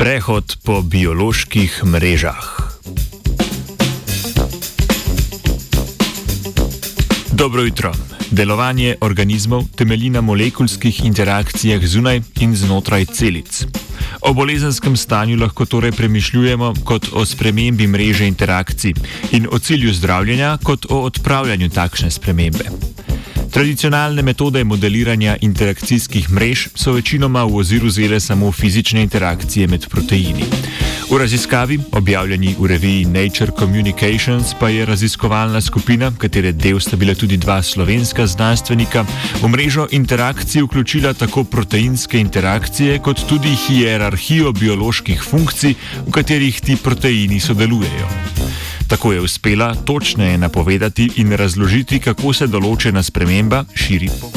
[0.00, 2.72] Sprehod po bioloških mrežah.
[7.32, 7.92] Dobro jutro.
[8.30, 13.66] Delovanje organizmov temelji na molekulskih interakcijah zunaj in znotraj celic.
[14.20, 18.94] O bolezenskem stanju lahko torej premišljujemo kot o spremembi mreže interakcij
[19.32, 22.64] in o cilju zdravljenja kot o odpravljanju takšne spremembe.
[23.50, 30.44] Tradicionalne metode modeliranja interakcijskih mrež so večinoma v oziru vzele samo fizične interakcije med proteini.
[31.10, 37.14] V raziskavi, objavljeni v reviji Nature Communications, pa je raziskovalna skupina, katere del sta bila
[37.14, 39.04] tudi dva slovenska znanstvenika,
[39.42, 45.74] v mrežo interakcij vključila tako proteinske interakcije, kot tudi hierarhijo bioloških funkcij,
[46.06, 48.06] v katerih ti proteini sodelujejo.
[48.90, 54.30] Tako je uspela točneje napovedati in razložiti, kako se določena sprememba širi po.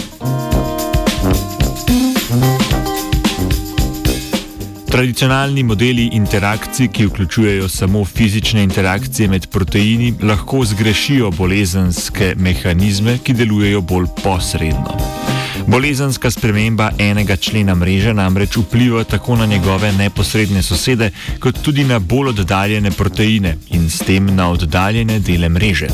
[4.93, 13.33] Tradicionalni modeli interakcij, ki vključujejo samo fizične interakcije med proteini, lahko zgrešijo bolezenske mehanizme, ki
[13.33, 15.22] delujejo bolj posredno.
[15.67, 21.99] Bolezenska sprememba enega člena mreže namreč vpliva tako na njegove neposredne sosede, kot tudi na
[21.99, 25.87] bolj oddaljene proteine in s tem na oddaljene dele mreže.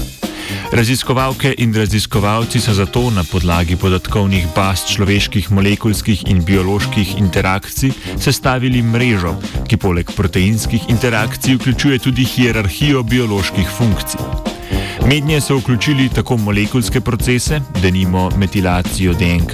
[0.71, 8.81] Raziskovalke in raziskovalci so zato na podlagi podatkovnih baz človeških molekulskih in bioloških interakcij sestavili
[8.81, 9.35] mrežo,
[9.67, 14.38] ki poleg proteinskih interakcij vključuje tudi hierarhijo bioloških funkcij.
[15.09, 19.53] Mednje so vključili tako molekulske procese, denimo metilacijo DNK,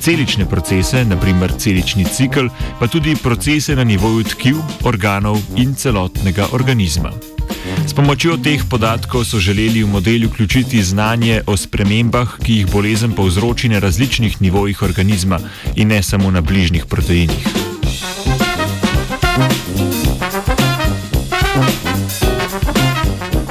[0.00, 2.46] celične procese, naprimer celični cikl,
[2.80, 7.12] pa tudi procese na nivoju tkiv, organov in celotnega organizma.
[7.86, 13.12] S pomočjo teh podatkov so želeli v model vključiti znanje o spremembah, ki jih bolezen
[13.12, 15.40] povzroči na različnih nivojih organizma
[15.76, 17.59] in ne samo na bližnjih proteinih.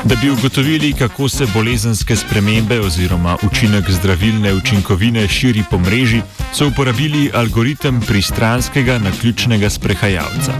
[0.09, 6.21] Da bi ugotovili, kako se bolezenske spremembe oziroma učinek zdravilne učinkovine širi po mreži,
[6.53, 10.53] so uporabili algoritem pristranskega naključnega sprehajalca.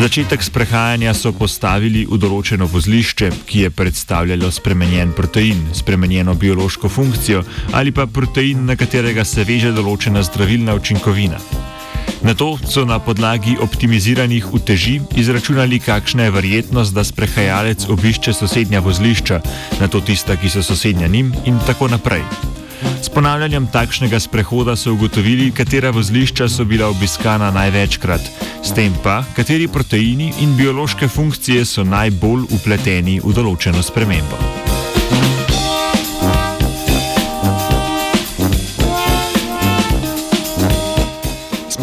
[0.00, 7.44] Začetek sprehajanja so postavili v določeno vozlišče, ki je predstavljalo spremenjen protein, spremenjeno biološko funkcijo
[7.72, 11.38] ali pa protein, na katerega se veže določena zdravilna učinkovina.
[12.22, 18.80] Na to so na podlagi optimiziranih uteži izračunali, kakšna je verjetnost, da sprehajalec obišče sosednja
[18.80, 19.40] vozlišča,
[19.80, 22.22] na to tista, ki so sosednja njim in tako naprej.
[23.02, 28.30] S ponavljanjem takšnega sprehoda so ugotovili, katera vozlišča so bila obiskana največkrat,
[28.62, 34.71] s tem pa, kateri proteini in biološke funkcije so najbolj upleteni v določeno spremembo.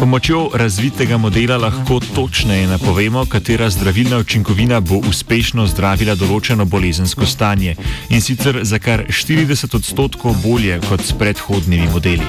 [0.00, 7.74] Pomočjo razvitega modela lahko točneje napovemo, katera zdravilna učinkovina bo uspešno zdravila določeno bolezensko stanje
[8.08, 12.24] in sicer za kar 40 odstotkov bolje kot s predhodnimi modeli.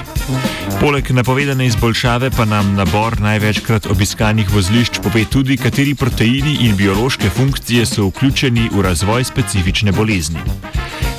[0.80, 7.32] Poleg napovedane izboljšave pa nam nabor največkrat obiskanih vozlišč pove tudi, kateri proteini in biološke
[7.32, 10.44] funkcije so vključeni v razvoj specifične bolezni.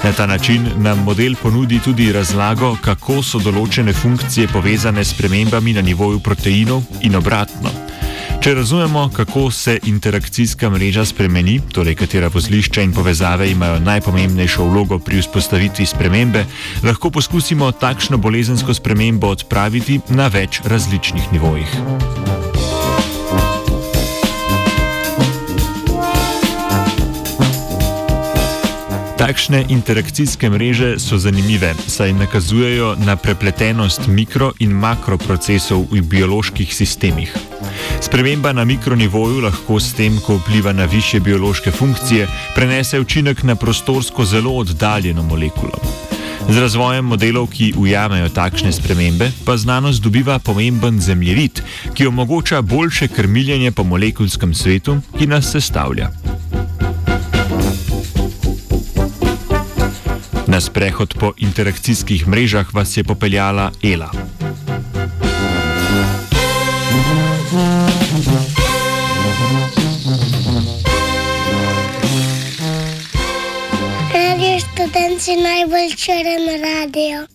[0.04, 5.74] Na ta način nam model ponudi tudi razlago, kako so določene funkcije povezane s premembami
[5.74, 7.72] na nivoju proteinov in obratno.
[8.44, 15.00] Če razumemo, kako se interakcijska mreža spremeni, torej katera vozlišča in povezave imajo najpomembnejšo vlogo
[15.00, 16.44] pri vzpostavitvi spremembe,
[16.84, 21.80] lahko poskusimo takšno bolezensko spremembo odpraviti na več različnih nivojih.
[29.24, 37.32] Takšne interakcijske mreže so zanimive, saj nakazujejo na prepletenost mikro- in makroprocesov v bioloških sistemih.
[38.04, 43.56] Sprememba na mikronivoju lahko s tem, ko vpliva na više biološke funkcije, prenese učinek na
[43.56, 45.80] prostorsko zelo oddaljeno molekulo.
[46.50, 51.64] Z razvojem modelov, ki ujamejo takšne spremembe, pa znanost dobiva pomemben zemljevid,
[51.94, 56.12] ki omogoča boljše krmiljenje po molekulskem svetu, ki nas sestavlja.
[60.48, 64.12] Na sprehod po interakcijskih mrežah vas je popeljala Ela.
[74.14, 77.33] Radio študent si najbolj črn radio.